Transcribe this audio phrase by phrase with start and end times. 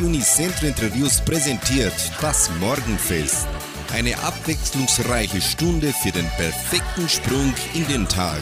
[0.00, 1.92] Radio Unicentro Interviews präsentiert
[2.22, 3.46] das Morgenfest.
[3.92, 8.40] Eine abwechslungsreiche Stunde für den perfekten Sprung in den Tag.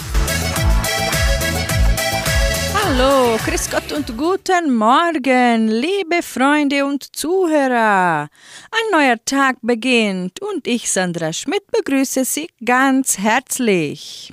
[2.74, 8.29] Hallo, Chris Gott und guten Morgen, liebe Freunde und Zuhörer.
[8.70, 14.33] Ein neuer Tag beginnt und ich, Sandra Schmidt, begrüße Sie ganz herzlich.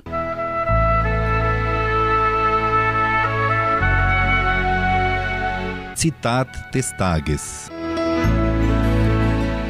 [6.06, 7.68] Zitat des Tages.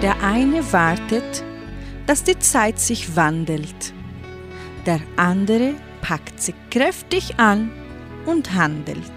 [0.02, 1.42] Der eine wartet,
[2.06, 3.94] dass die Zeit sich wandelt.
[4.84, 5.72] Der andere
[6.02, 7.70] packt sie kräftig an
[8.26, 9.16] und handelt.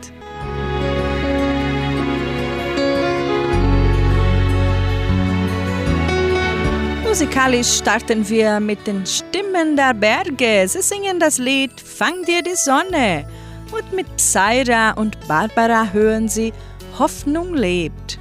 [7.03, 10.65] Musikalisch starten wir mit den Stimmen der Berge.
[10.69, 13.25] Sie singen das Lied Fang dir die Sonne.
[13.73, 16.53] Und mit Zaira und Barbara hören sie
[16.99, 18.19] Hoffnung lebt.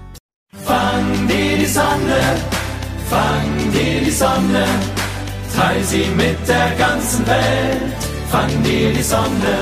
[0.65, 2.21] Fang dir die Sonne,
[3.11, 4.65] fang dir die Sonne,
[5.53, 8.01] teil sie mit der ganzen Welt.
[8.31, 9.55] Fang dir die Sonne.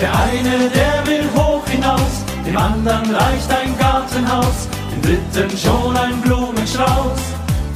[0.00, 6.20] Der eine, der will hoch hinaus, dem anderen reicht ein Gartenhaus, dem dritten schon ein
[6.22, 7.20] Blumenstrauß.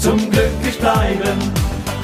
[0.01, 1.39] Zum glücklich bleiben,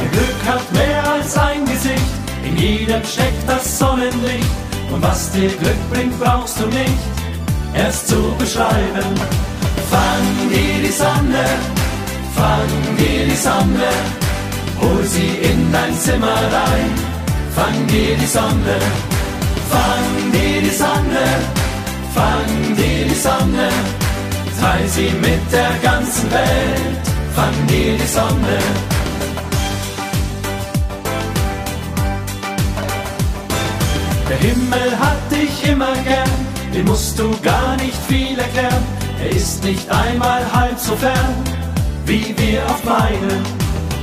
[0.00, 4.50] denn Glück hat mehr als ein Gesicht in jedem steckt das Sonnenlicht
[4.92, 7.02] und was dir Glück bringt, brauchst du nicht
[7.74, 9.08] erst zu beschreiben.
[9.90, 11.44] Fang dir die Sonne,
[12.34, 13.90] fang dir die Sonne,
[14.80, 16.90] hol sie in dein Zimmer rein.
[17.54, 18.76] Fang dir die Sonne,
[19.70, 21.26] fang dir die Sonne,
[22.14, 23.68] fang dir die Sonne,
[24.60, 27.04] teil sie mit der ganzen Welt.
[27.34, 29.03] Fang dir die Sonne.
[34.34, 36.30] Der Himmel hat dich immer gern,
[36.74, 38.82] den musst du gar nicht viel erklären.
[39.22, 41.34] Er ist nicht einmal halb so fern,
[42.04, 43.42] wie wir oft meinen.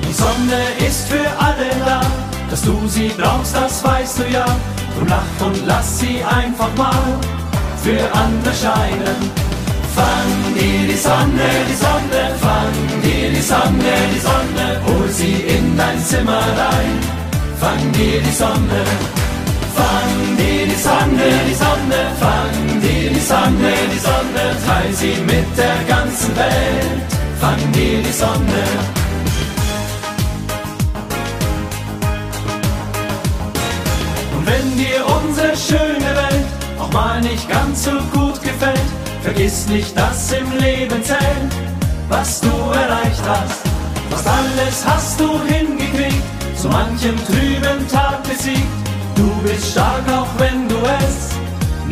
[0.08, 2.02] Die Sonne ist für alle da,
[2.50, 4.46] dass du sie brauchst, das weißt du ja.
[4.96, 7.20] Drum lach und lass sie einfach mal
[7.84, 9.20] für andere scheinen.
[9.94, 15.76] Fang dir die Sonne, die Sonne, fang dir die Sonne, die Sonne, hol sie in
[15.76, 17.00] dein Zimmer rein.
[17.60, 19.21] Fang dir die Sonne.
[19.76, 25.58] Fang dir die Sonne, die Sonne, fang dir die Sonne, die Sonne, teil sie mit
[25.58, 27.02] der ganzen Welt.
[27.40, 28.64] Fang dir die Sonne.
[34.36, 36.46] Und wenn dir unsere schöne Welt
[36.80, 38.90] auch mal nicht ganz so gut gefällt,
[39.24, 41.52] vergiss nicht, dass im Leben zählt,
[42.10, 43.62] was du erreicht hast.
[44.10, 46.24] Fast alles hast du hingekriegt,
[46.58, 48.91] so manchem trüben Tag besiegt.
[49.22, 51.18] Du bist stark, auch wenn du es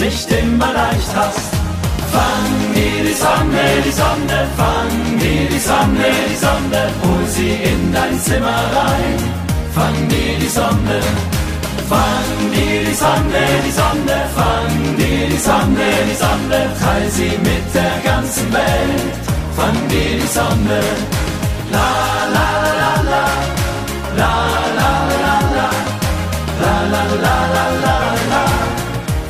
[0.03, 1.51] nicht immer leicht hast.
[2.13, 7.93] Fang dir die Sonne, die Sonne, fang dir die Sonne, die Sonne, hol sie in
[7.93, 9.19] dein Zimmer rein.
[9.75, 10.97] Fang dir die Sonne,
[11.91, 17.65] fang dir die Sonne, die Sonne, fang dir die Sonne, die Sonne, teil sie mit
[17.75, 19.13] der ganzen Welt.
[19.55, 20.81] Fang dir die Sonne,
[21.75, 21.91] la
[22.35, 23.25] la la la,
[24.17, 24.33] la la
[24.79, 25.18] la la.
[26.61, 27.95] La la la la la
[28.31, 28.43] la,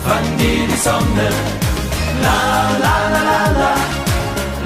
[0.06, 1.28] fang dir die Sonne.
[2.24, 2.40] La
[2.84, 3.72] la la la la,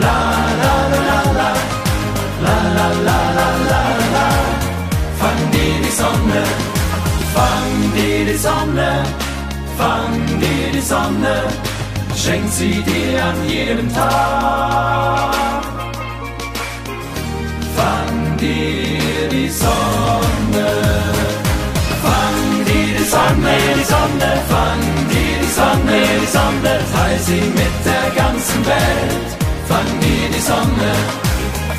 [0.04, 0.16] la
[0.62, 1.50] la la la la,
[2.46, 3.82] la la la la la
[4.16, 4.28] la,
[5.20, 6.44] fang dir die Sonne.
[7.34, 9.04] Fang dir die Sonne,
[9.78, 11.36] fang dir die Sonne,
[12.16, 15.34] schenk sie dir an jedem Tag.
[17.76, 20.83] Fang dir die Sonne.
[23.14, 24.82] Sonne, die Sonne, fang
[25.12, 29.30] dir die Sonne, die Sonne, teil sie mit der ganzen Welt.
[29.70, 30.92] Fang dir die Sonne,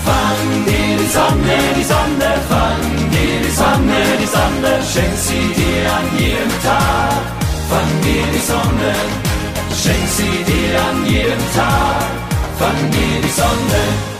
[0.07, 2.83] fang dir die Sonne, die Sonne, fang
[3.15, 7.23] dir die Sonne, die Sonne, schenk sie dir an jedem Tag.
[7.71, 8.93] Fang dir die Sonne,
[9.83, 12.11] schenk sie dir an jedem Tag.
[12.61, 14.14] Fang dir die Sonne.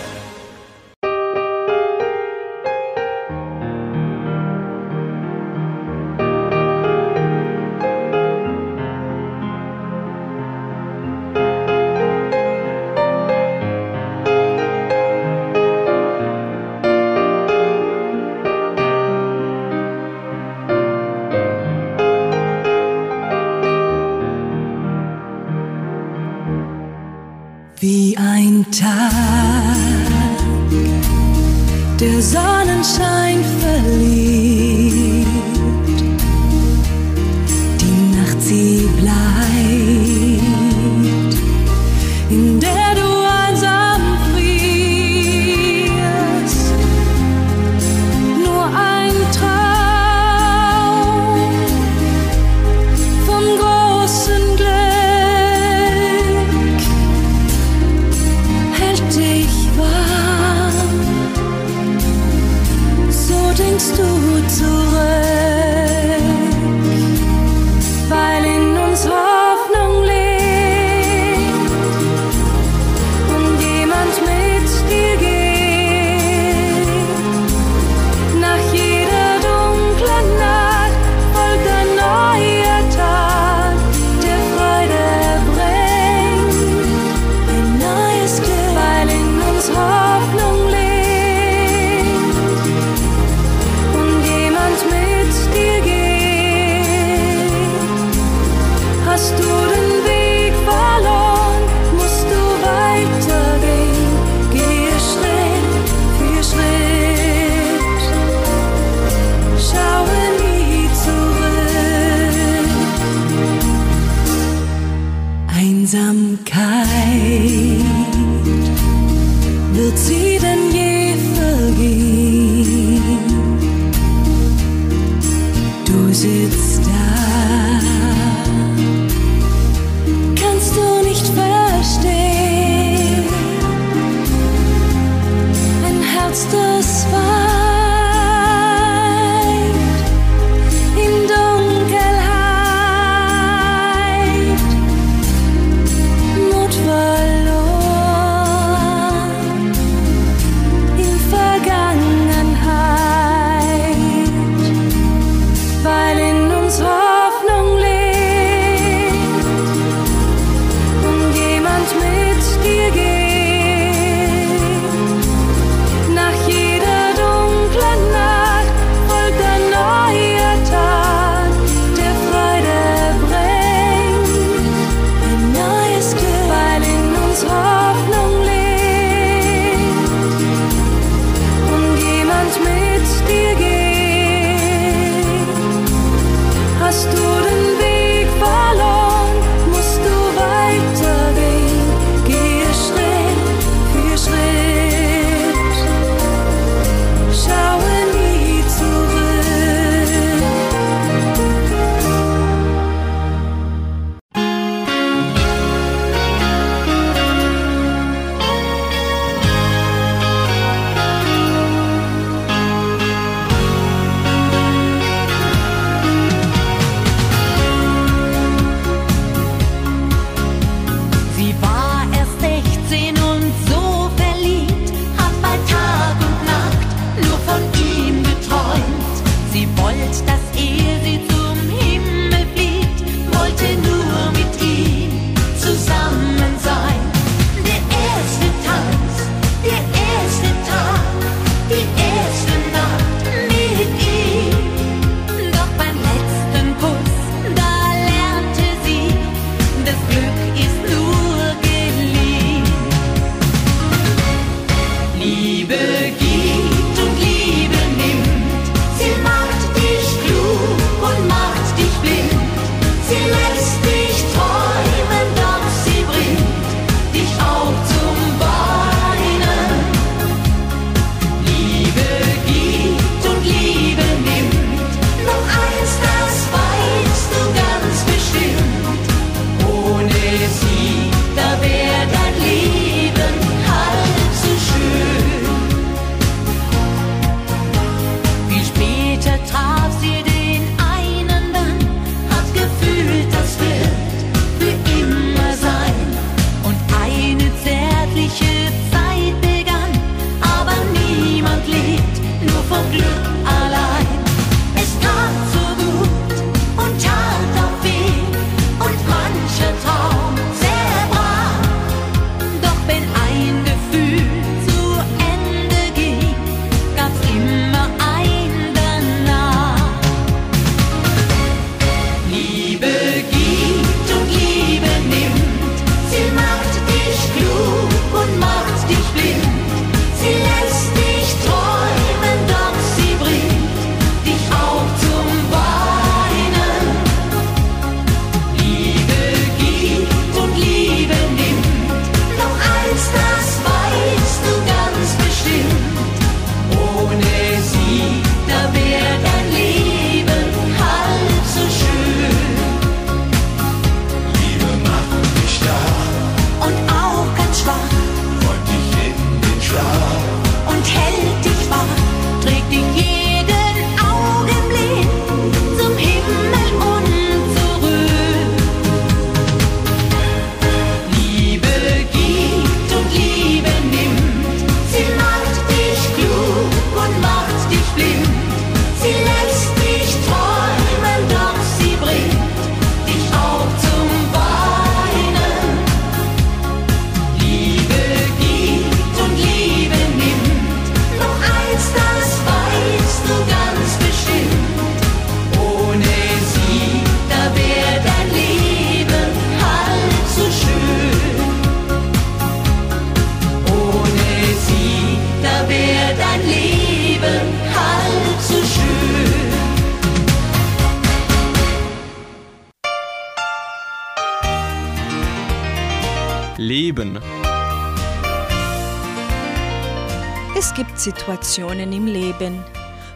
[421.05, 422.65] Situationen im Leben,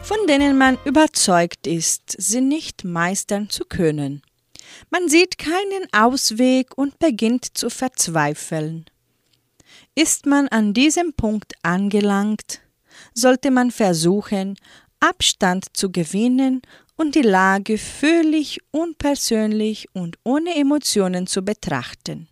[0.03, 4.21] von denen man überzeugt ist, sie nicht meistern zu können.
[4.91, 8.85] Man sieht keinen Ausweg und beginnt zu verzweifeln.
[9.95, 12.61] Ist man an diesem Punkt angelangt,
[13.15, 14.53] sollte man versuchen,
[14.99, 16.61] Abstand zu gewinnen
[16.95, 22.27] und die Lage völlig unpersönlich und ohne Emotionen zu betrachten.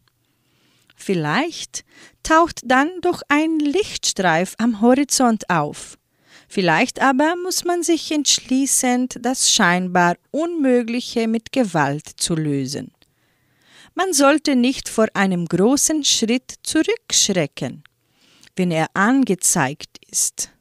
[0.97, 1.85] Vielleicht
[2.23, 5.97] taucht dann doch ein Lichtstreif am Horizont auf.
[6.49, 12.91] Vielleicht aber muss man sich entschließen, das scheinbar Unmögliche mit Gewalt zu lösen.
[13.93, 17.83] Man sollte nicht vor einem großen Schritt zurückschrecken,
[18.55, 20.51] wenn er angezeigt ist.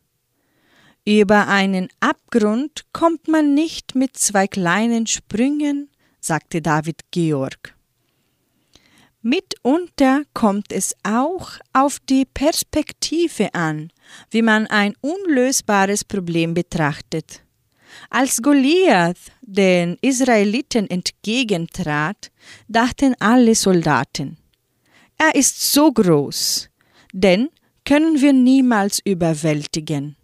[1.05, 5.89] Über einen Abgrund kommt man nicht mit zwei kleinen Sprüngen,
[6.21, 7.76] sagte David Georg.
[9.27, 13.91] Mitunter kommt es auch auf die Perspektive an,
[14.31, 17.43] wie man ein unlösbares Problem betrachtet.
[18.09, 22.31] Als Goliath den Israeliten entgegentrat,
[22.69, 24.39] dachten alle Soldaten,
[25.19, 26.71] er ist so groß,
[27.13, 27.49] den
[27.85, 30.15] können wir niemals überwältigen.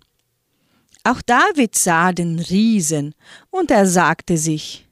[1.02, 3.16] Auch David sah den Riesen
[3.50, 4.86] und er sagte sich,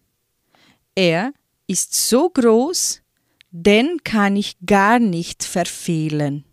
[0.97, 1.33] er
[1.69, 3.03] ist so groß,
[3.51, 6.45] den kann ich gar nicht verfehlen.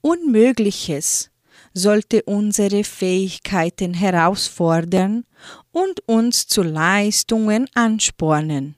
[0.00, 1.30] Unmögliches
[1.74, 5.24] sollte unsere Fähigkeiten herausfordern
[5.70, 8.76] und uns zu Leistungen anspornen,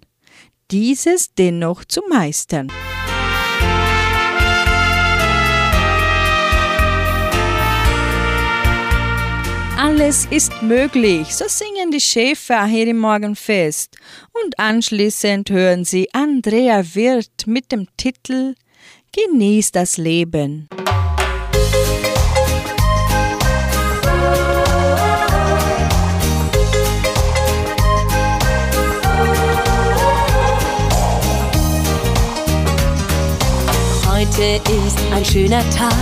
[0.71, 2.71] dieses dennoch zu meistern.
[9.97, 13.97] Alles ist möglich, so singen die Schäfer hier im Morgenfest.
[14.33, 18.57] Und anschließend hören sie Andrea Wirth mit dem Titel
[19.13, 20.69] Genieß das Leben.
[34.09, 35.95] Heute ist ein schöner Tag,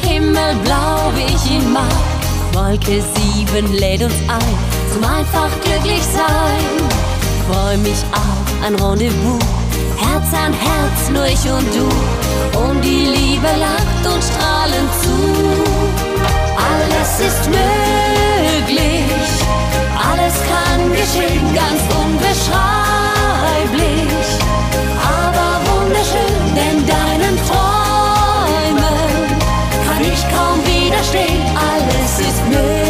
[0.00, 2.13] himmelblau, wie ich ihn mag.
[2.54, 3.02] Wolke
[3.34, 6.88] 7 lädt uns ein zum einfach glücklich sein.
[7.50, 9.42] Freu mich auf ein Rendezvous,
[9.98, 12.60] Herz an Herz, nur ich und du.
[12.60, 15.16] Und die Liebe lacht uns strahlend zu.
[16.56, 19.04] Alles ist möglich,
[19.98, 22.83] alles kann geschehen, ganz unbeschreiblich.
[32.16, 32.83] Alles ist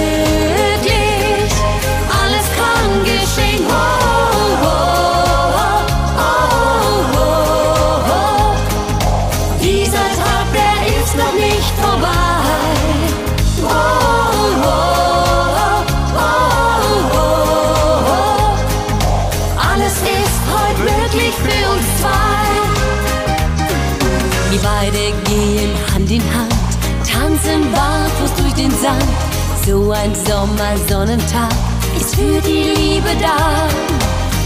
[29.95, 31.51] ein Sommersonnentag
[31.99, 33.69] ist für die Liebe da.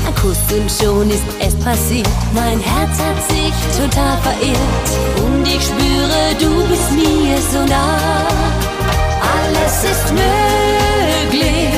[0.07, 2.09] Ein Kuss und schon ist es passiert.
[2.35, 4.91] Mein Herz hat sich total verirrt.
[5.25, 8.27] Und ich spüre, du bist mir so nah.
[9.37, 11.73] Alles ist möglich,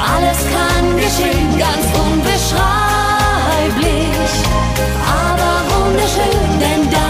[0.00, 4.30] alles kann geschehen, ganz unbeschreiblich.
[5.06, 7.07] Aber wunderschön, denn deinen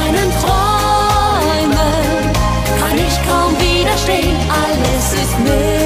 [5.31, 5.78] Alles ist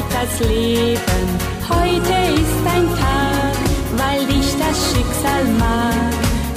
[0.00, 1.26] heute das Leben.
[1.68, 3.56] Heute ist dein Tag,
[3.96, 6.12] weil dich das Schicksal mag.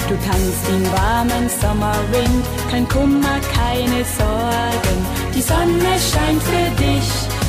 [0.08, 4.98] Du tanzt im warmen Sommerwind, kein Kummer, keine Sorgen.
[5.34, 7.08] Die Sonne scheint für dich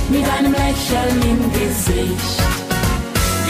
[0.09, 2.41] mit einem Lächeln im Gesicht.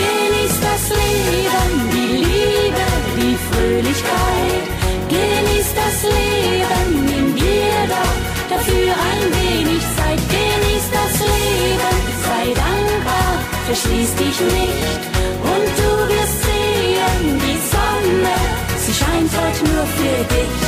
[0.02, 4.66] Genieß das Leben, die Liebe, die Fröhlichkeit.
[5.10, 9.35] Genieß das Leben, nimm dir doch dafür ein
[13.66, 15.02] verschließ dich nicht
[15.54, 18.36] und du wirst sehen, die Sonne,
[18.78, 20.62] sie scheint heute nur für dich.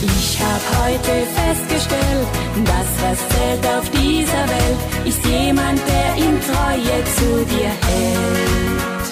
[0.00, 2.28] Ich hab heute festgestellt,
[2.64, 9.06] das was zählt auf dieser Welt, ist jemand, der in Treue zu dir hält.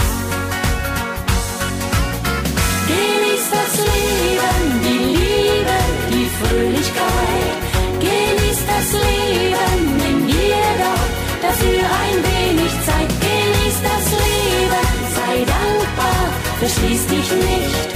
[2.93, 5.79] Genieß das Leben, die Liebe,
[6.13, 7.57] die Fröhlichkeit.
[8.01, 9.22] Genieß das Leben,
[16.63, 17.89] verschließ dich nicht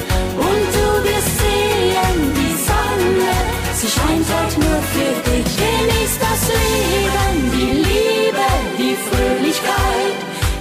[0.46, 3.34] und du wirst sehen, die Sonne,
[3.78, 5.48] sie scheint heute nur für dich.
[5.62, 8.48] Genieß das Leben, die Liebe,
[8.80, 10.18] die Fröhlichkeit.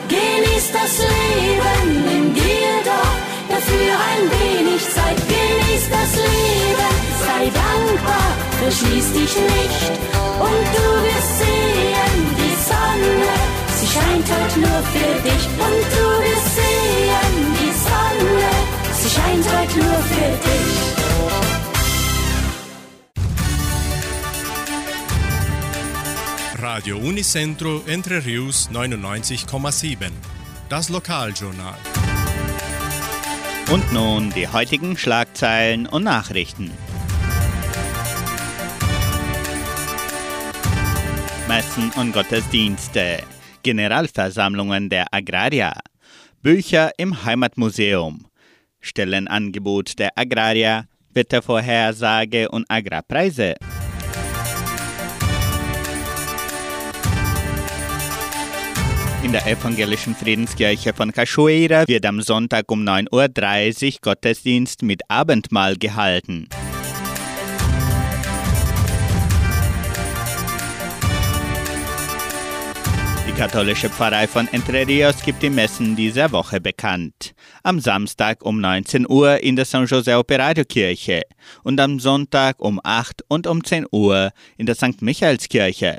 [0.08, 3.16] Genieß das Leben, nimm dir doch
[3.50, 5.20] dafür ein wenig Zeit.
[5.34, 6.94] Genieß das Leben,
[7.26, 8.30] sei dankbar,
[8.62, 9.84] verschließ dich nicht
[10.48, 13.34] und du wirst sehen, die Sonne,
[13.78, 17.65] sie scheint heute nur für dich und du wirst sehen, die
[18.06, 18.50] Sonne,
[18.94, 20.76] sie scheint heute nur für dich.
[26.62, 30.12] Radio Unicentro Entre Rius 99,7.
[30.70, 31.78] Das Lokaljournal.
[33.72, 36.72] Und nun die heutigen Schlagzeilen und Nachrichten.
[41.48, 43.24] Messen und Gottesdienste,
[43.64, 45.74] Generalversammlungen der Agrarier,
[46.46, 48.28] Bücher im Heimatmuseum,
[48.80, 53.56] Stellenangebot der Agrarier, Wettervorhersage und Agrarpreise.
[59.24, 65.78] In der evangelischen Friedenskirche von Cachoeira wird am Sonntag um 9.30 Uhr Gottesdienst mit Abendmahl
[65.78, 66.48] gehalten.
[73.36, 77.34] Katholische Pfarrei von Entre Rios gibt die Messen dieser Woche bekannt.
[77.64, 81.24] Am Samstag um 19 Uhr in der San José Operario Kirche
[81.64, 85.02] und am Sonntag um 8 und um 10 Uhr in der St.
[85.02, 85.98] Michaelskirche.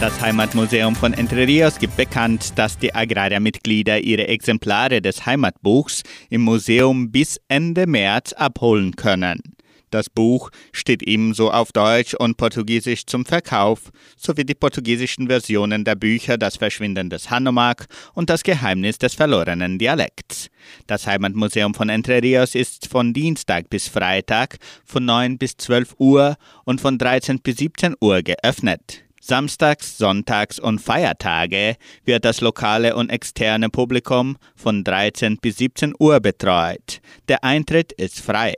[0.00, 6.42] Das Heimatmuseum von Entre Rios gibt bekannt, dass die Agrariermitglieder ihre Exemplare des Heimatbuchs im
[6.42, 9.55] Museum bis Ende März abholen können.
[9.96, 15.94] Das Buch steht ebenso auf Deutsch und Portugiesisch zum Verkauf, sowie die portugiesischen Versionen der
[15.94, 20.50] Bücher Das Verschwinden des Hanomag und Das Geheimnis des verlorenen Dialekts.
[20.86, 26.36] Das Heimatmuseum von Entre Rios ist von Dienstag bis Freitag von 9 bis 12 Uhr
[26.64, 29.02] und von 13 bis 17 Uhr geöffnet.
[29.18, 36.20] Samstags, Sonntags und Feiertage wird das lokale und externe Publikum von 13 bis 17 Uhr
[36.20, 37.00] betreut.
[37.28, 38.56] Der Eintritt ist frei.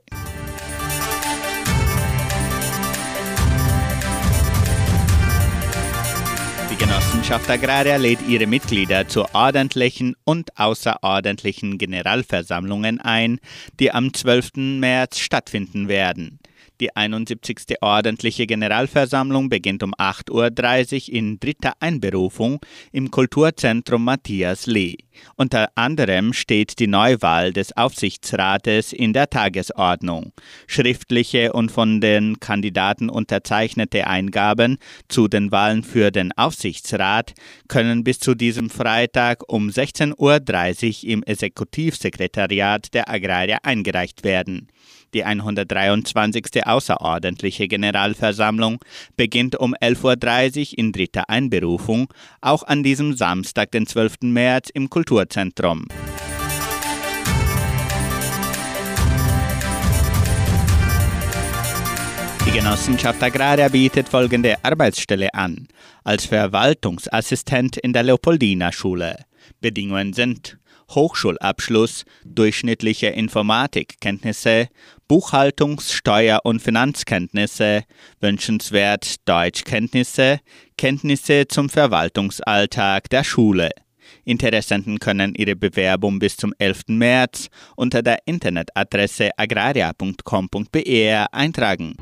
[6.79, 13.41] Genossenschaft Agraria lädt ihre Mitglieder zu ordentlichen und außerordentlichen Generalversammlungen ein,
[13.81, 14.79] die am 12.
[14.79, 16.39] März stattfinden werden.
[16.81, 17.77] Die 71.
[17.81, 22.61] ordentliche Generalversammlung beginnt um 8.30 Uhr in dritter Einberufung
[22.93, 24.97] im Kulturzentrum Matthias Lee.
[25.35, 30.33] Unter anderem steht die Neuwahl des Aufsichtsrates in der Tagesordnung.
[30.69, 37.35] Schriftliche und von den Kandidaten unterzeichnete Eingaben zu den Wahlen für den Aufsichtsrat
[37.67, 44.69] können bis zu diesem Freitag um 16.30 Uhr im Exekutivsekretariat der Agraria eingereicht werden.
[45.15, 46.67] Die 123.
[46.67, 48.79] außerordentliche Generalversammlung
[49.17, 54.17] beginnt um 11.30 Uhr in dritter Einberufung, auch an diesem Samstag, den 12.
[54.23, 55.87] März, im Kulturzentrum.
[62.47, 65.69] Die Genossenschaft Agraria bietet folgende Arbeitsstelle an.
[66.05, 69.17] Als Verwaltungsassistent in der Leopoldina-Schule.
[69.61, 70.58] Bedingungen sind
[70.91, 74.69] Hochschulabschluss, durchschnittliche Informatikkenntnisse,
[75.09, 77.85] Buchhaltungs-, Steuer- und Finanzkenntnisse,
[78.21, 80.41] wünschenswert Deutschkenntnisse,
[80.77, 83.71] Kenntnisse zum Verwaltungsalltag der Schule.
[84.25, 86.83] Interessenten können ihre Bewerbung bis zum 11.
[86.89, 91.95] März unter der Internetadresse agraria.com.br eintragen.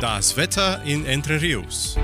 [0.00, 1.96] Das Wetter in Entre Rios.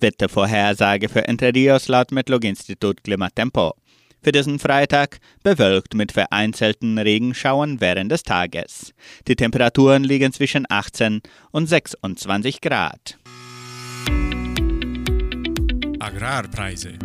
[0.00, 3.74] Wettervorhersage für Entre Rios laut Metlog-Institut Klimatempo.
[4.22, 8.92] Für diesen Freitag bewölkt mit vereinzelten Regenschauern während des Tages.
[9.28, 11.20] Die Temperaturen liegen zwischen 18
[11.52, 13.18] und 26 Grad.
[16.00, 16.98] Agrarpreise.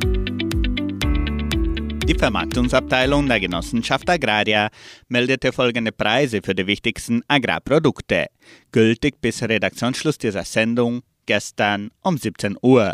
[2.08, 4.70] Die Vermarktungsabteilung der Genossenschaft Agraria
[5.08, 8.28] meldete folgende Preise für die wichtigsten Agrarprodukte,
[8.74, 12.94] gültig bis Redaktionsschluss dieser Sendung gestern um 17 Uhr.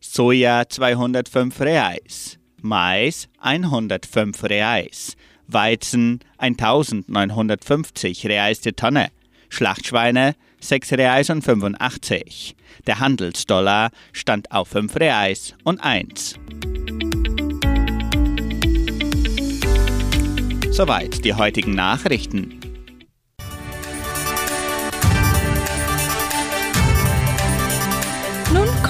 [0.00, 5.16] Soja 205 Reais, Mais 105 Reais,
[5.46, 9.08] Weizen 1950 Reais die Tonne,
[9.48, 12.54] Schlachtschweine 6 Reais und 85.
[12.86, 16.34] Der Handelsdollar stand auf 5 Reais und 1.
[20.70, 22.59] Soweit die heutigen Nachrichten.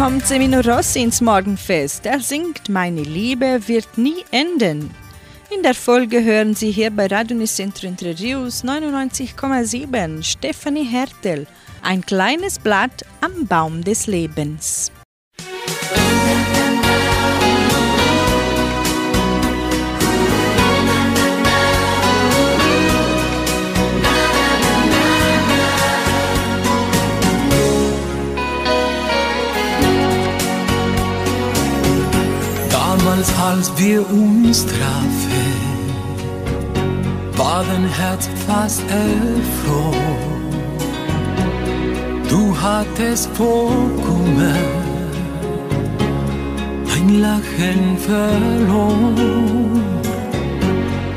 [0.00, 2.06] Kommt Semino Rossi ins Morgenfest.
[2.06, 4.90] Er singt Meine Liebe wird nie enden.
[5.54, 11.46] In der Folge hören Sie hier bei Radio Nicentro Entre Rios 99,7 Stefanie Hertel,
[11.82, 14.90] ein kleines Blatt am Baum des Lebens.
[33.20, 35.42] Damals, als wir uns trafen,
[37.36, 40.40] war dein Herz fast erfroren.
[42.30, 43.72] Du hattest vor
[44.06, 44.54] Kummer
[46.94, 49.82] ein Lachen verloren.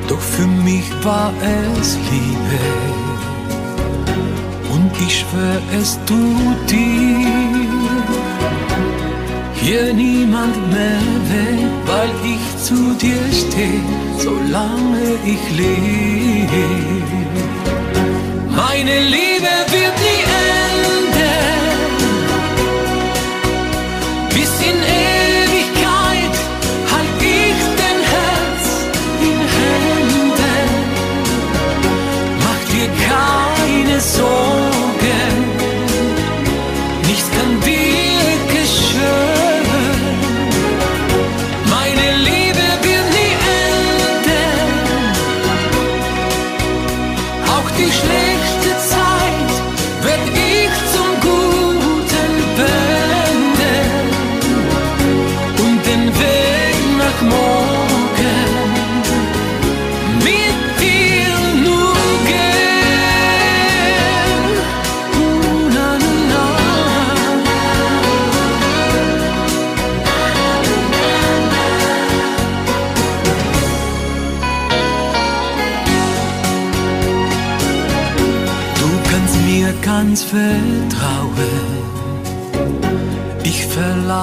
[0.10, 1.32] Doch für mich war
[1.80, 2.64] es Liebe
[4.74, 7.64] und ich schwör es tut dir
[9.64, 11.00] hier niemand mehr
[11.32, 13.82] weg, weil ich zu dir stehe,
[14.18, 16.66] solange ich lebe.
[18.56, 19.33] Meine Liebe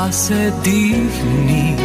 [0.01, 1.15] verlasse dich
[1.47, 1.77] nie.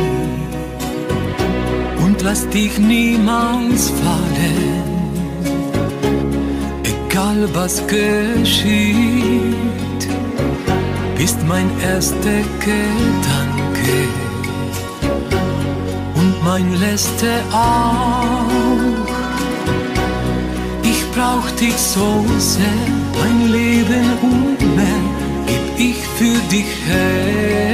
[2.04, 4.84] Und lass dich niemals fallen,
[6.84, 8.94] egal was geschieht,
[11.18, 13.98] bist mein erster Gedanke.
[16.16, 18.46] Und mein letzter auch.
[20.84, 22.86] Ich brauch dich so sehr,
[23.20, 25.04] mein Leben und mehr
[25.48, 27.65] gib ich für dich her.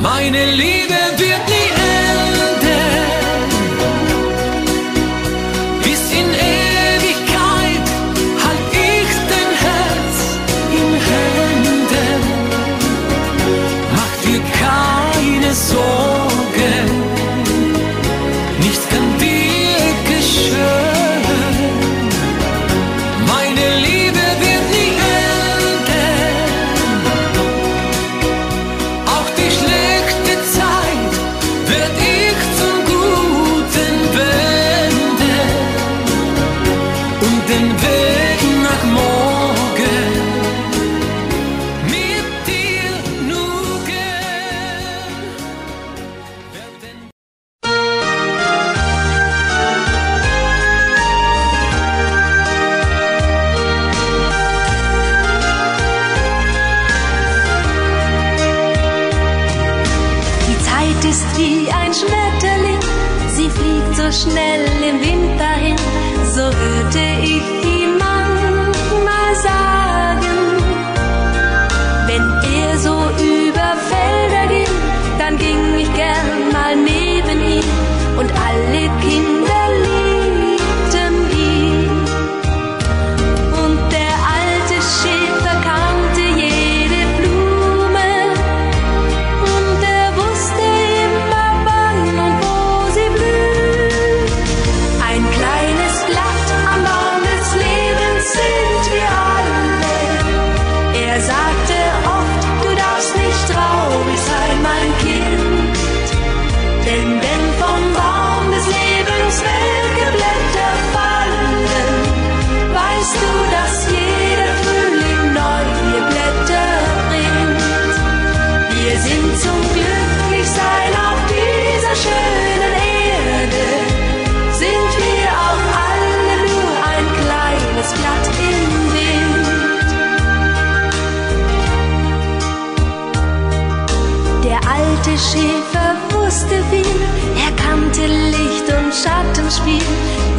[0.00, 1.33] Meine Liebe wird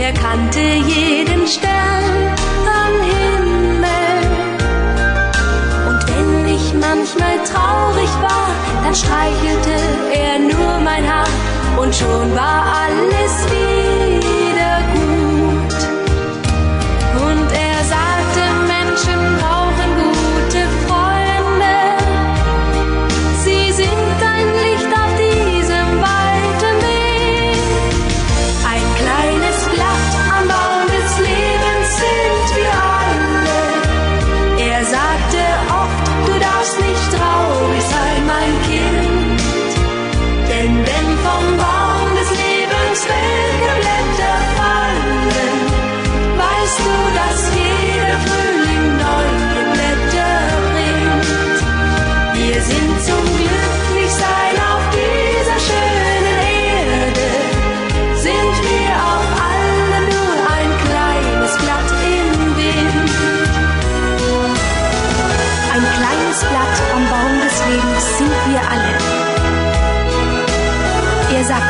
[0.06, 2.36] er kannte jeden Stern
[2.82, 4.18] am Himmel.
[5.88, 8.48] Und wenn ich manchmal traurig war,
[8.84, 9.76] dann streichelte
[10.14, 11.28] er nur mein Haar
[11.82, 14.35] und schon war alles wieder.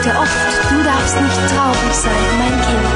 [0.06, 2.95] sagte oft, du darfst nicht traurig sein, mein Kind.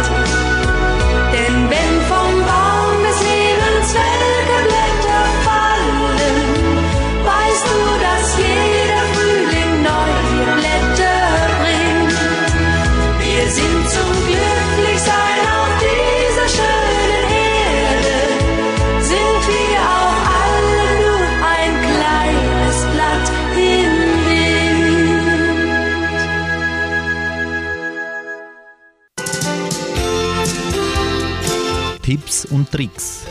[32.72, 33.26] Tricks.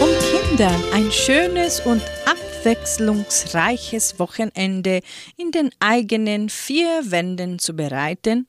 [0.00, 5.00] Um Kindern ein schönes und abwechslungsreiches Wochenende
[5.36, 8.46] in den eigenen vier Wänden zu bereiten,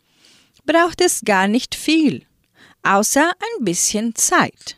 [0.65, 2.25] braucht es gar nicht viel,
[2.83, 4.75] außer ein bisschen Zeit.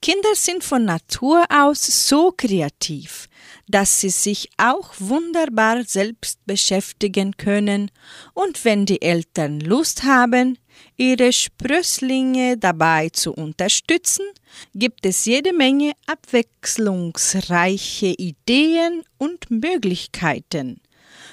[0.00, 3.28] Kinder sind von Natur aus so kreativ,
[3.66, 7.90] dass sie sich auch wunderbar selbst beschäftigen können
[8.34, 10.58] und wenn die Eltern Lust haben,
[10.96, 14.26] ihre Sprösslinge dabei zu unterstützen,
[14.74, 20.80] gibt es jede Menge abwechslungsreiche Ideen und Möglichkeiten,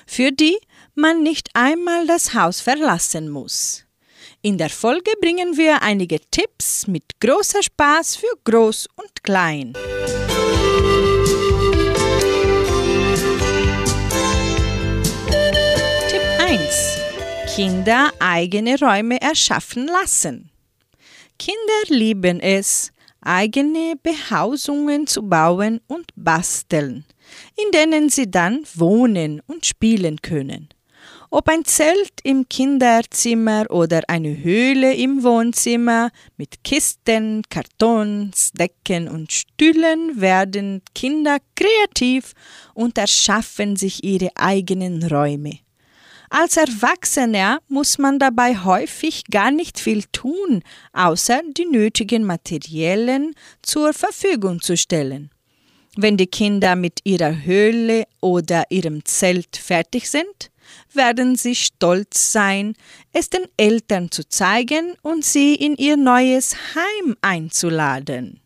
[0.06, 0.58] für die
[0.96, 3.86] man nicht einmal das Haus verlassen muss.
[4.42, 9.74] In der Folge bringen wir einige Tipps mit großer Spaß für Groß und Klein.
[16.10, 16.93] Tipp 1
[17.56, 20.50] Kinder eigene Räume erschaffen lassen.
[21.38, 27.06] Kinder lieben es, eigene Behausungen zu bauen und basteln,
[27.56, 30.70] in denen sie dann wohnen und spielen können.
[31.30, 39.32] Ob ein Zelt im Kinderzimmer oder eine Höhle im Wohnzimmer mit Kisten, Kartons, Decken und
[39.32, 42.34] Stühlen werden Kinder kreativ
[42.74, 45.60] und erschaffen sich ihre eigenen Räume.
[46.36, 53.94] Als Erwachsener muss man dabei häufig gar nicht viel tun, außer die nötigen Materialien zur
[53.94, 55.30] Verfügung zu stellen.
[55.96, 60.50] Wenn die Kinder mit ihrer Höhle oder ihrem Zelt fertig sind,
[60.92, 62.74] werden sie stolz sein,
[63.12, 68.40] es den Eltern zu zeigen und sie in ihr neues Heim einzuladen.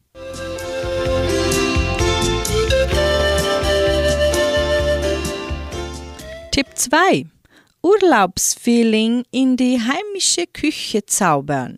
[6.52, 7.28] Tipp 2.
[7.88, 11.78] Urlaubsfeeling in die heimische Küche zaubern.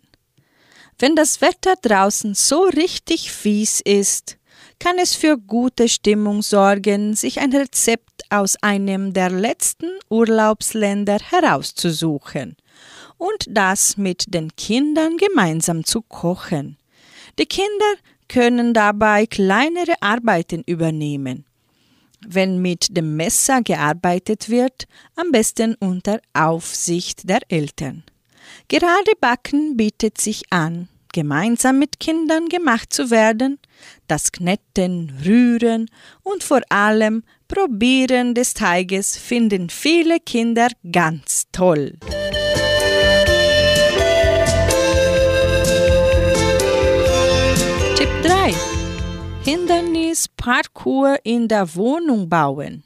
[0.98, 4.36] Wenn das Wetter draußen so richtig fies ist,
[4.80, 12.56] kann es für gute Stimmung sorgen, sich ein Rezept aus einem der letzten Urlaubsländer herauszusuchen
[13.16, 16.76] und das mit den Kindern gemeinsam zu kochen.
[17.38, 17.94] Die Kinder
[18.26, 21.44] können dabei kleinere Arbeiten übernehmen.
[22.26, 28.04] Wenn mit dem Messer gearbeitet wird, am besten unter Aufsicht der Eltern.
[28.68, 33.58] Gerade Backen bietet sich an gemeinsam mit Kindern gemacht zu werden,
[34.06, 35.90] das Knetten, Rühren
[36.22, 41.98] und vor allem Probieren des Teiges finden viele Kinder ganz toll.
[47.96, 48.69] Tipp 3.
[49.44, 52.84] Hindernisparcours in der Wohnung bauen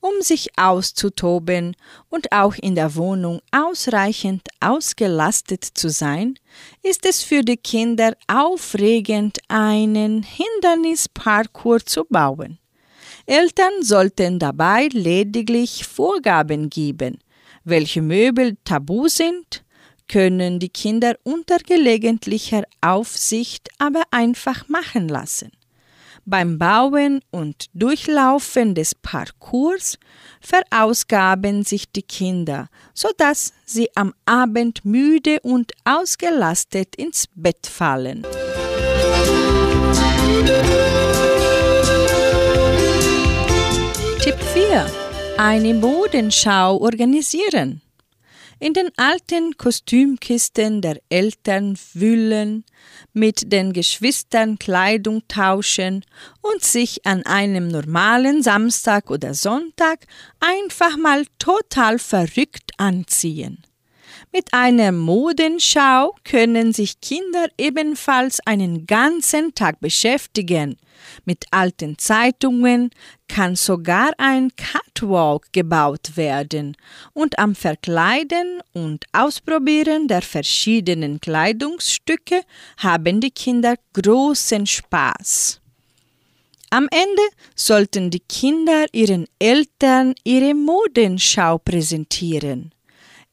[0.00, 1.74] um sich auszutoben
[2.08, 6.38] und auch in der Wohnung ausreichend ausgelastet zu sein,
[6.82, 12.58] ist es für die Kinder aufregend, einen Hindernisparcours zu bauen.
[13.26, 17.18] Eltern sollten dabei lediglich Vorgaben geben,
[17.64, 19.64] welche Möbel tabu sind,
[20.06, 25.52] können die Kinder unter gelegentlicher Aufsicht aber einfach machen lassen.
[26.30, 29.98] Beim Bauen und Durchlaufen des Parcours
[30.42, 38.26] verausgaben sich die Kinder, sodass sie am Abend müde und ausgelastet ins Bett fallen.
[44.20, 44.86] Tipp 4.
[45.38, 47.80] Eine Modenschau organisieren
[48.58, 52.64] in den alten Kostümkisten der Eltern wühlen,
[53.12, 56.04] mit den Geschwistern Kleidung tauschen
[56.42, 60.06] und sich an einem normalen Samstag oder Sonntag
[60.40, 63.62] einfach mal total verrückt anziehen.
[64.30, 70.76] Mit einer Modenschau können sich Kinder ebenfalls einen ganzen Tag beschäftigen.
[71.24, 72.90] Mit alten Zeitungen
[73.26, 76.76] kann sogar ein Catwalk gebaut werden
[77.14, 82.42] und am Verkleiden und Ausprobieren der verschiedenen Kleidungsstücke
[82.76, 85.62] haben die Kinder großen Spaß.
[86.68, 87.22] Am Ende
[87.54, 92.72] sollten die Kinder ihren Eltern ihre Modenschau präsentieren.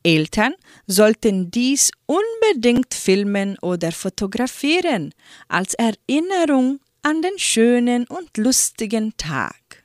[0.06, 0.54] Eltern
[0.86, 5.14] sollten dies unbedingt filmen oder fotografieren
[5.48, 9.84] als Erinnerung an den schönen und lustigen Tag.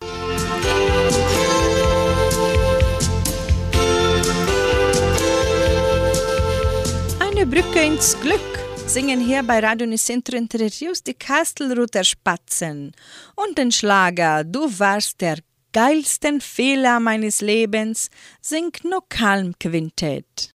[7.20, 8.40] Eine Brücke ins Glück
[8.86, 12.92] singen hier bei Radio Nicentro Entre die Kastelruther Spatzen
[13.36, 15.38] und den Schlager Du warst der
[15.72, 18.10] geilsten Fehler meines Lebens
[18.40, 20.52] singt No Calm Quintett.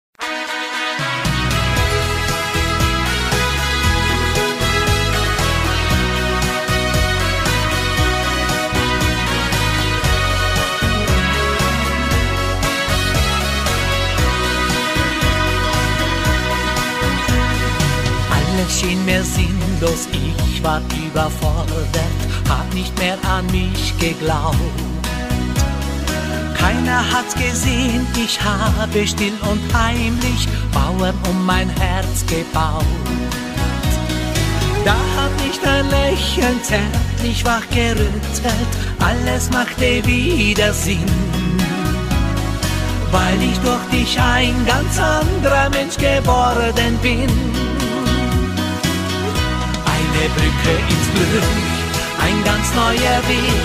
[18.30, 21.94] Alles schien mir sinnlos, ich war überfordert,
[22.48, 24.93] hab nicht mehr an mich geglaubt.
[26.64, 32.86] Keiner hat's gesehen, ich habe still und heimlich Mauern um mein Herz gebaut.
[34.82, 41.04] Da hab ich dein Lächeln zärtlich wachgerüttelt, alles machte wieder Sinn.
[43.12, 47.30] weil ich durch dich ein ganz anderer Mensch geworden bin.
[49.94, 51.44] Eine Brücke ins Glück,
[52.26, 53.60] ein ganz neuer Weg,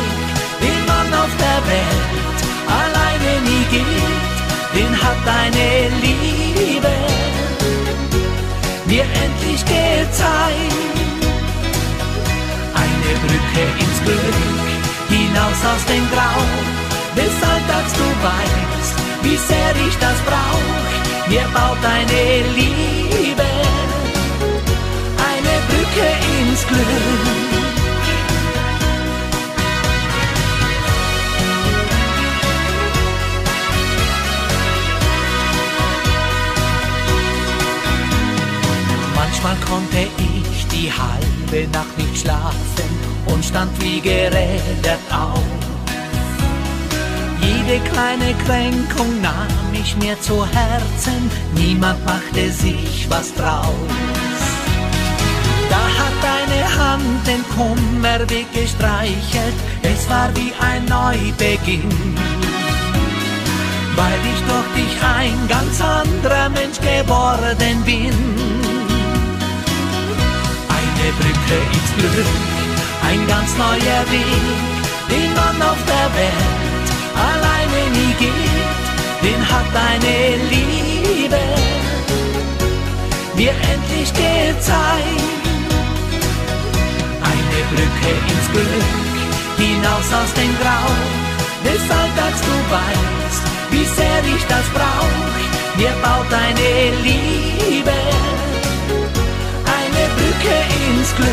[0.62, 2.29] den man auf der Welt
[2.82, 4.30] alleine nie geht,
[4.76, 6.96] den hat deine Liebe
[8.86, 10.80] mir endlich gezeigt.
[12.84, 14.40] Eine Brücke ins Glück,
[15.10, 16.42] hinaus aus dem Grau,
[17.16, 21.30] des Alltags du weißt, wie sehr ich das brauch.
[21.30, 22.24] Mir baut deine
[22.56, 23.50] Liebe
[25.30, 26.08] eine Brücke
[26.40, 27.69] ins Glück.
[39.42, 42.90] Manchmal konnte ich die halbe Nacht nicht schlafen
[43.28, 45.42] und stand wie gerädert auf.
[47.42, 53.64] Jede kleine Kränkung nahm ich mir zu Herzen, niemand machte sich was draus.
[55.70, 62.18] Da hat deine Hand den Kummer weggestreichelt, es war wie ein Neubeginn.
[63.96, 68.89] Weil ich durch dich ein ganz anderer Mensch geworden bin.
[71.00, 72.26] Eine Brücke ins Glück,
[73.10, 74.44] ein ganz neuer Weg,
[75.10, 81.40] den man auf der Welt alleine nie geht, den hat deine Liebe
[83.36, 85.24] mir endlich gezeigt.
[87.32, 88.94] Eine Brücke ins Glück,
[89.58, 90.90] hinaus aus dem Grau,
[91.64, 95.78] des Alltags du weißt, wie sehr ich das brauch.
[95.78, 97.94] Mir baut deine Liebe
[100.40, 100.56] Brücke
[100.90, 101.30] ins Glück.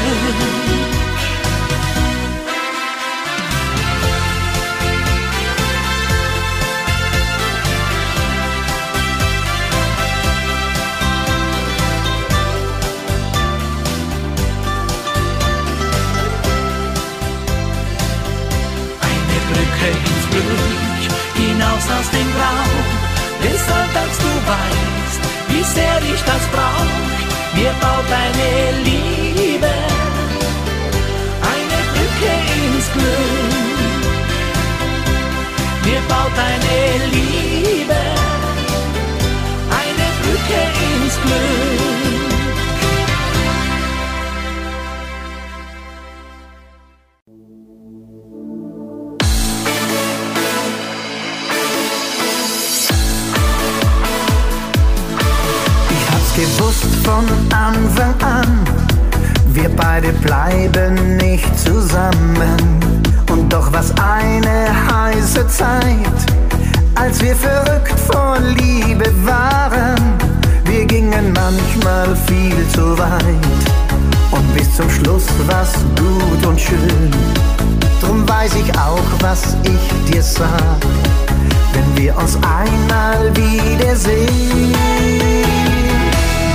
[21.34, 22.70] Hinaus aus dem Grau.
[23.42, 27.05] Deshalb, dass du weißt, wie sehr ich das brauch.
[27.57, 29.05] Mir baut deine Liebe
[59.97, 62.57] beide bleiben nicht zusammen.
[63.30, 66.18] Und doch was eine heiße Zeit,
[66.94, 69.97] als wir verrückt vor Liebe waren.
[70.64, 73.62] Wir gingen manchmal viel zu weit
[74.32, 77.11] und bis zum Schluss war's gut und schön.
[78.03, 80.80] Drum weiß ich auch, was ich dir sag,
[81.72, 84.74] wenn wir uns einmal wiedersehen.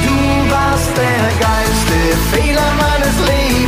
[0.05, 1.80] Du warst der geilste
[2.32, 3.61] Fehler meines Lebens.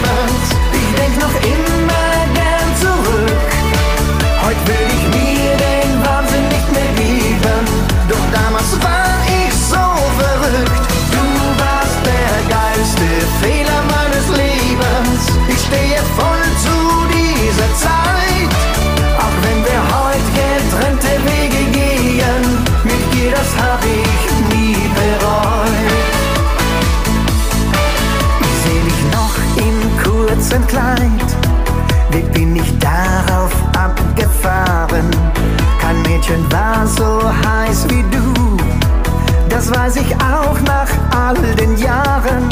[39.83, 42.47] Weiß ich auch nach all den Jahren.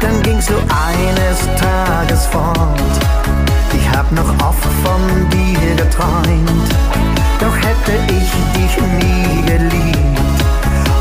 [0.00, 2.94] Dann gingst du eines Tages fort.
[3.74, 6.70] Ich hab noch oft von dir geträumt,
[7.38, 10.40] doch hätte ich dich nie geliebt.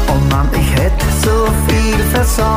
[0.09, 2.51] Oh Mann, ich hätte so viel versäumt.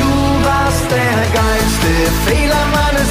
[0.00, 0.10] Du
[0.48, 1.92] warst der geilste
[2.26, 3.07] Fehler meines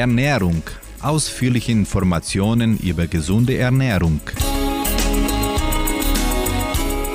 [0.00, 0.62] Ernährung.
[1.02, 4.20] Ausführliche Informationen über gesunde Ernährung.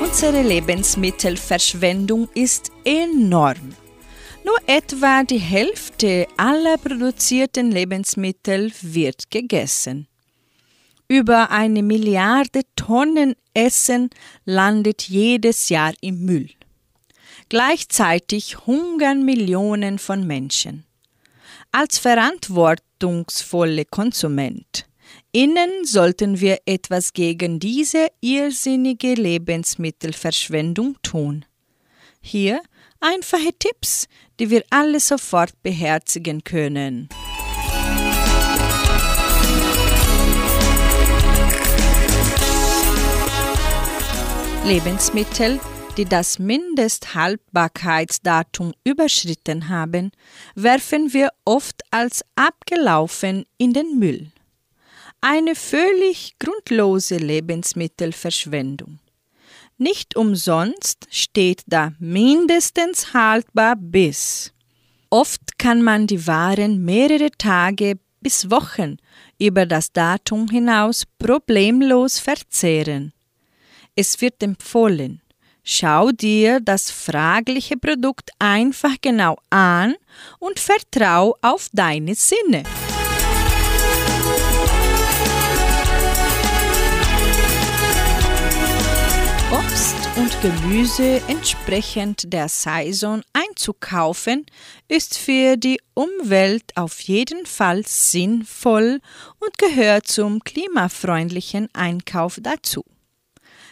[0.02, 3.74] Unsere Lebensmittelverschwendung ist enorm.
[4.44, 10.06] Nur etwa die Hälfte aller produzierten Lebensmittel wird gegessen.
[11.08, 14.10] Über eine Milliarde Tonnen Essen
[14.44, 16.50] landet jedes Jahr im Müll.
[17.48, 20.85] Gleichzeitig hungern Millionen von Menschen.
[21.72, 24.86] Als verantwortungsvolle Konsument
[25.32, 31.44] Innen sollten wir etwas gegen diese irrsinnige Lebensmittelverschwendung tun.
[32.22, 32.62] Hier
[33.00, 34.08] einfache Tipps,
[34.40, 37.08] die wir alle sofort beherzigen können.
[44.64, 45.60] Lebensmittel,
[45.96, 50.12] die das Mindesthaltbarkeitsdatum überschritten haben,
[50.54, 54.30] werfen wir oft als abgelaufen in den Müll.
[55.20, 58.98] Eine völlig grundlose Lebensmittelverschwendung.
[59.78, 64.52] Nicht umsonst steht da mindestens haltbar bis.
[65.10, 68.96] Oft kann man die Waren mehrere Tage bis Wochen
[69.38, 73.12] über das Datum hinaus problemlos verzehren.
[73.94, 75.20] Es wird empfohlen,
[75.66, 79.96] schau dir das fragliche Produkt einfach genau an
[80.38, 82.62] und vertrau auf deine Sinne.
[89.52, 94.46] Obst und Gemüse entsprechend der Saison einzukaufen,
[94.88, 99.00] ist für die Umwelt auf jeden Fall sinnvoll
[99.40, 102.84] und gehört zum klimafreundlichen Einkauf dazu.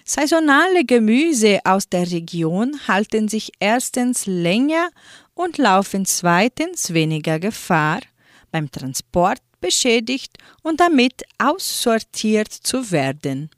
[0.07, 4.91] Saisonale Gemüse aus der Region halten sich erstens länger
[5.33, 8.01] und laufen zweitens weniger Gefahr,
[8.51, 13.49] beim Transport beschädigt und damit aussortiert zu werden.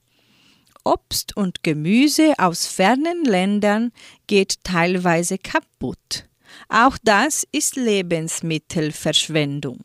[0.85, 3.91] Obst und Gemüse aus fernen Ländern
[4.29, 6.29] geht teilweise kaputt.
[6.69, 9.81] Auch das ist Lebensmittelverschwendung.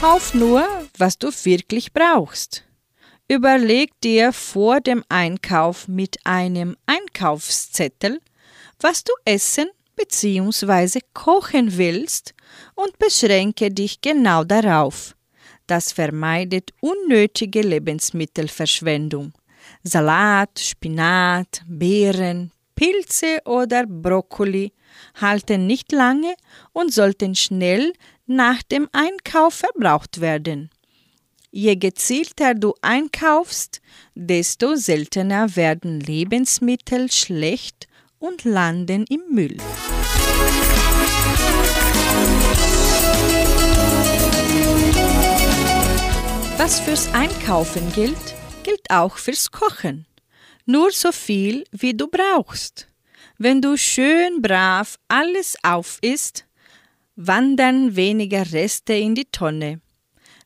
[0.00, 0.64] Kauf nur,
[0.96, 2.62] was du wirklich brauchst.
[3.26, 8.20] Überleg dir vor dem Einkauf mit einem Einkaufszettel,
[8.78, 11.00] was du essen bzw.
[11.14, 12.32] kochen willst
[12.76, 15.16] und beschränke dich genau darauf.
[15.66, 19.32] Das vermeidet unnötige Lebensmittelverschwendung.
[19.82, 24.72] Salat, Spinat, Beeren, Pilze oder Brokkoli
[25.20, 26.34] halten nicht lange
[26.72, 27.92] und sollten schnell
[28.28, 30.70] nach dem Einkauf verbraucht werden.
[31.50, 33.80] Je gezielter du einkaufst,
[34.14, 39.56] desto seltener werden Lebensmittel schlecht und landen im Müll.
[46.58, 50.06] Was fürs Einkaufen gilt, gilt auch fürs Kochen.
[50.66, 52.88] Nur so viel, wie du brauchst.
[53.38, 56.47] Wenn du schön brav alles auf isst,
[57.18, 59.80] wandern weniger Reste in die Tonne.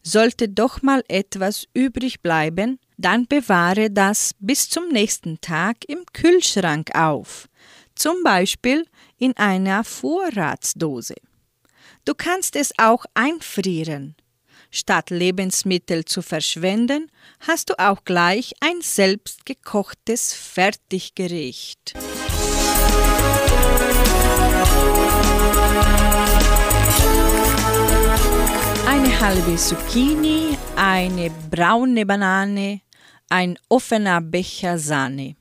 [0.02, 6.94] Sollte doch mal etwas übrig bleiben, dann bewahre das bis zum nächsten Tag im Kühlschrank
[6.94, 7.48] auf,
[7.94, 8.86] zum Beispiel
[9.18, 11.14] in einer Vorratsdose.
[12.06, 14.16] Du kannst es auch einfrieren.
[14.70, 21.92] Statt Lebensmittel zu verschwenden, hast du auch gleich ein selbstgekochtes Fertiggericht.
[29.02, 32.82] Eine halbe Zucchini, eine braune Banane,
[33.28, 35.34] ein offener Becher Sahne.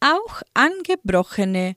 [0.00, 1.76] Auch angebrochene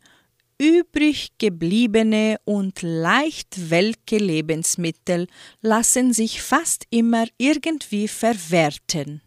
[0.57, 5.27] Übrig gebliebene und leicht welke Lebensmittel
[5.61, 9.21] lassen sich fast immer irgendwie verwerten.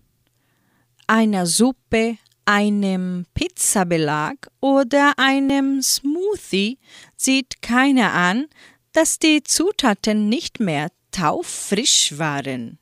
[1.06, 6.78] Einer Suppe, einem Pizzabelag oder einem Smoothie
[7.16, 8.48] sieht keiner an,
[8.92, 12.78] dass die Zutaten nicht mehr taufrisch waren.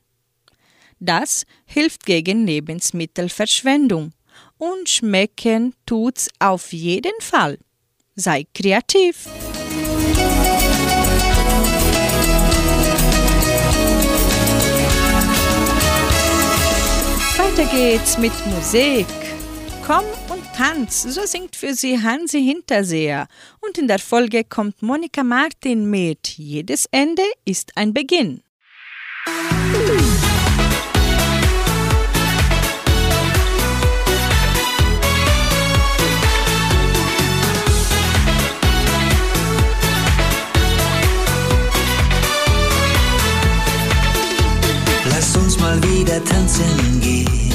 [0.99, 4.11] Das hilft gegen Lebensmittelverschwendung
[4.57, 7.57] und schmecken tut's auf jeden Fall.
[8.15, 9.27] Sei kreativ!
[17.59, 19.07] Weiter geht's mit Musik.
[19.85, 23.27] Komm und Hans, so singt für sie Hansi Hinterseher.
[23.61, 28.43] Und in der Folge kommt Monika Martin mit Jedes Ende ist ein Beginn.
[45.09, 47.48] Lass uns mal wieder tanzen gehen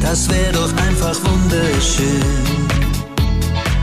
[0.00, 2.24] das wäre doch einfach wunderschön.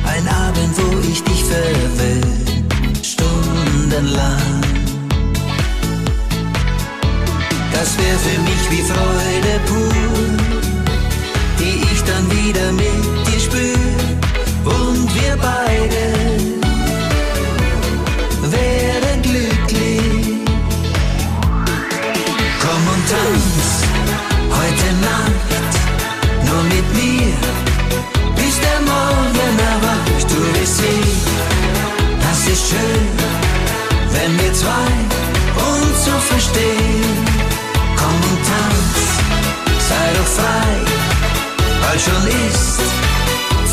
[0.06, 2.58] Ein Abend, wo ich dich verwöhn,
[3.04, 4.62] stundenlang.
[7.72, 9.94] Das wäre für mich wie Freude pur,
[11.60, 13.78] die ich dann wieder mit dir spür.
[14.66, 16.04] Und wir beide
[18.52, 20.02] werden glücklich.
[22.60, 23.57] Komm und tanz
[30.68, 31.22] sehen,
[32.22, 33.08] das ist schön,
[34.14, 34.92] wenn wir zwei
[35.70, 37.18] uns so verstehen.
[38.00, 39.00] Komm und tanz,
[39.90, 40.74] sei doch frei,
[41.82, 42.78] bald schon ist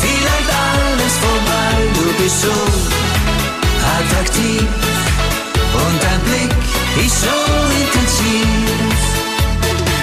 [0.01, 1.73] vielleicht alles vorbei.
[1.93, 2.57] Du bist so
[3.95, 4.67] attraktiv
[5.83, 6.53] und dein Blick
[7.05, 7.37] ist so
[7.81, 9.05] intensiv.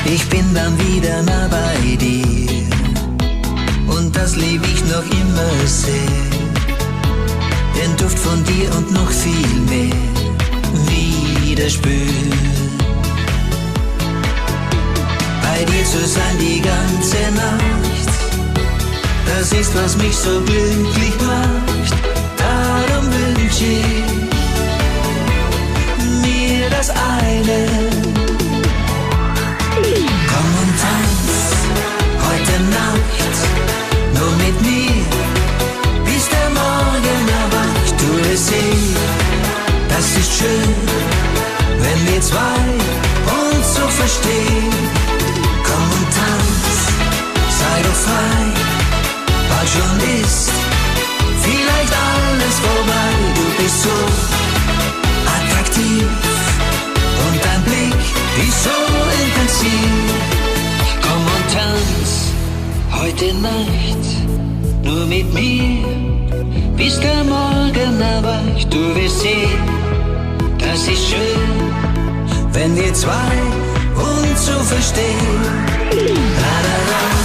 [0.05, 2.67] Ich bin dann wieder nah bei dir
[3.87, 6.32] und das lieb ich noch immer sehr.
[7.77, 10.13] Den Duft von dir und noch viel mehr
[11.53, 12.33] wieder spüren.
[15.43, 18.11] Bei dir zu sein die ganze Nacht,
[19.27, 21.95] das ist was mich so glücklich macht.
[22.39, 24.05] Darum wünsche ich
[26.23, 27.59] mir das eine.
[30.31, 31.33] Komm und tanz
[32.27, 33.35] heute Nacht
[34.15, 35.05] nur mit mir,
[36.07, 37.52] bis der Morgen erwacht.
[38.33, 38.97] Wirst sehen,
[39.91, 40.75] das ist schön,
[41.83, 42.63] wenn wir zwei
[43.41, 44.73] uns so verstehen.
[45.67, 46.75] Komm und tanz,
[47.61, 48.39] sei doch frei,
[49.51, 50.51] bald schon ist
[51.43, 53.13] vielleicht alles vorbei.
[53.35, 53.99] Du bist so
[55.37, 56.09] attraktiv
[57.27, 58.03] und dein Blick
[58.49, 58.79] ist so
[59.25, 59.93] intensiv.
[61.03, 62.09] Komm und tanz
[62.99, 64.05] heute Nacht
[64.85, 65.85] nur mit mir,
[66.77, 68.73] bis der Morgen erwacht.
[68.73, 69.63] Du wirst sehen,
[70.59, 71.51] das ist schön,
[72.53, 73.33] wenn wir zwei
[73.97, 75.43] uns so verstehen.
[76.41, 77.22] La la la,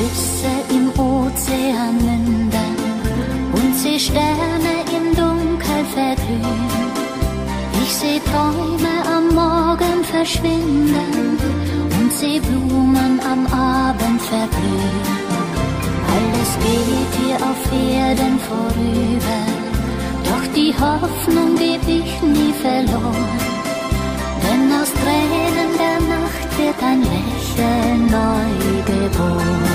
[0.00, 2.74] Flüsse im Ozean münden
[3.52, 6.70] und seh Sterne im Dunkel verglühen.
[7.82, 11.36] Ich seh Träume am Morgen verschwinden
[12.00, 15.06] und seh Blumen am Abend verblühen.
[16.16, 19.42] Alles geht hier auf Erden vorüber,
[20.24, 23.38] doch die Hoffnung geb ich nie verloren.
[24.44, 29.69] Denn aus Tränen der Nacht wird ein Lächeln neu geboren.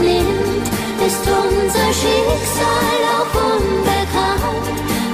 [0.00, 0.66] Nimmt,
[1.06, 4.66] ist unser Schicksal auch unbekannt.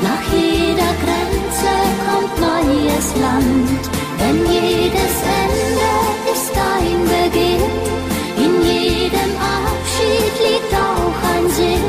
[0.02, 1.72] Nach jeder Grenze
[2.04, 3.82] kommt neues Land,
[4.20, 5.92] denn jedes Ende
[6.32, 7.64] ist ein Beginn.
[8.44, 11.86] In jedem Abschied liegt auch ein Sinn.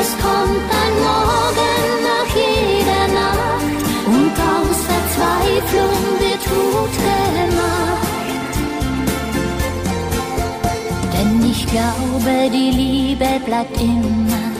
[0.00, 6.94] Es kommt ein Morgen nach jeder Nacht und aus Verzweiflung wird Mut
[11.70, 14.50] glaube, die Liebe bleibt immer,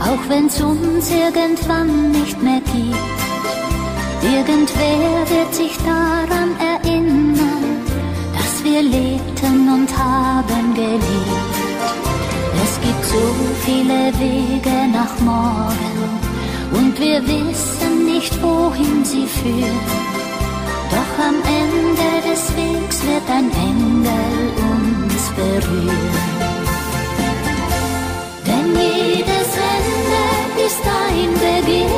[0.00, 3.22] auch wenn's uns irgendwann nicht mehr gibt.
[4.22, 7.82] Irgendwer wird sich daran erinnern,
[8.36, 11.52] dass wir lebten und haben geliebt.
[12.64, 13.24] Es gibt so
[13.64, 15.98] viele Wege nach morgen
[16.72, 19.80] und wir wissen nicht, wohin sie führen.
[20.90, 24.61] Doch am Ende des Wegs wird ein Engel
[25.42, 26.12] berühren.
[28.46, 30.24] Denn jedes Ende
[30.66, 31.94] ist ein Beginn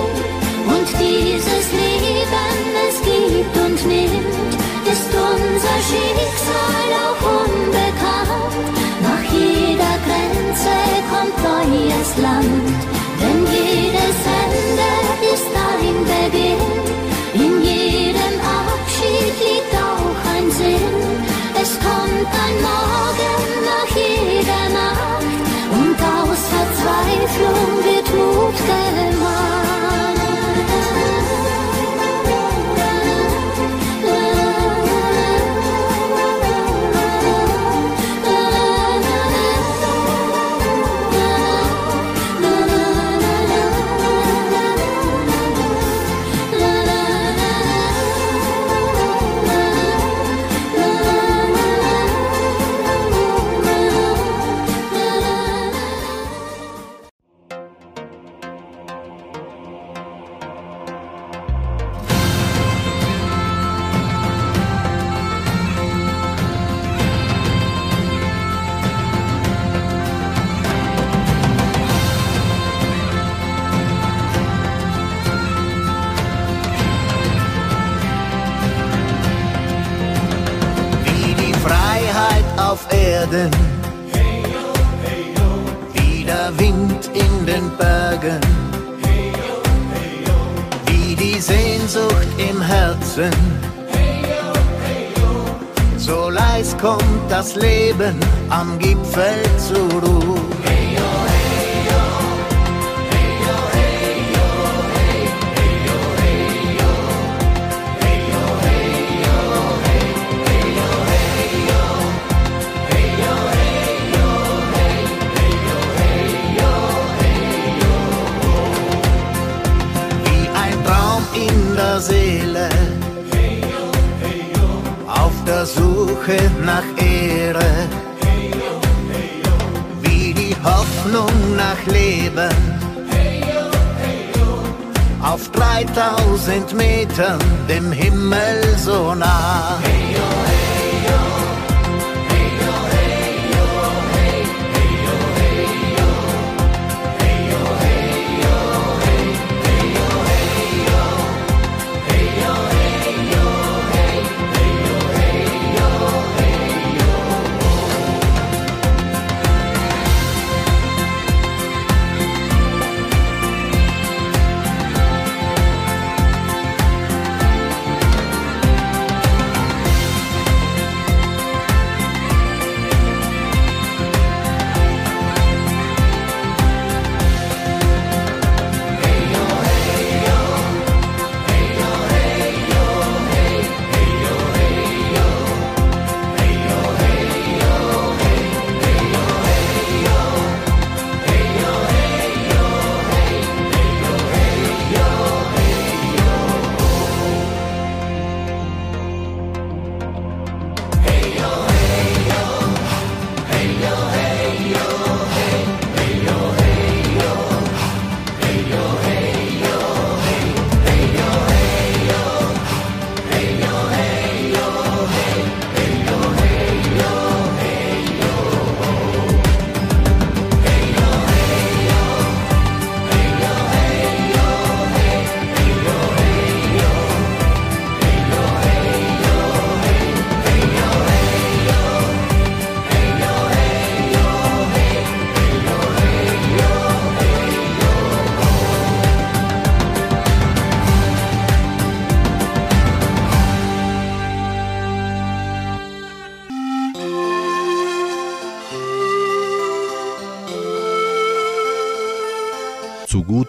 [0.74, 4.52] und dieses Leben, es gibt und nimmt,
[4.92, 8.76] ist unser Schicksal auch unbekannt.
[9.06, 10.76] Nach jeder Grenze
[11.10, 12.93] kommt neues Land,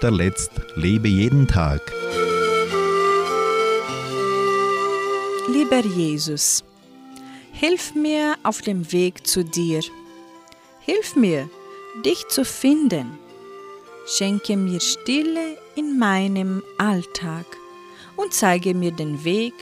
[0.06, 1.82] guter Letzt lebe jeden Tag.
[5.52, 6.64] Lieber Jesus,
[7.52, 9.82] hilf mir auf dem Weg zu dir.
[10.82, 11.50] Hilf mir,
[12.06, 13.18] dich zu finden.
[14.06, 17.46] Schenke mir Stille in meinem Alltag
[18.16, 19.56] und zeige mir den Weg,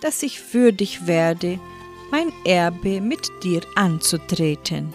[0.00, 1.58] dass ich würdig werde,
[2.10, 4.94] mein Erbe mit dir anzutreten.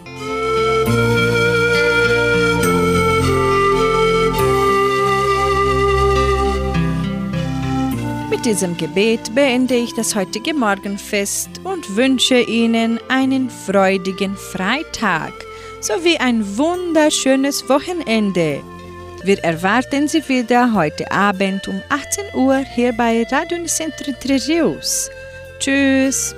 [8.38, 15.32] Mit diesem Gebet beende ich das heutige Morgenfest und wünsche Ihnen einen freudigen Freitag
[15.80, 18.62] sowie ein wunderschönes Wochenende.
[19.24, 25.10] Wir erwarten Sie wieder heute Abend um 18 Uhr hier bei Radio Nicentro Entre Rios.
[25.58, 26.36] Tschüss!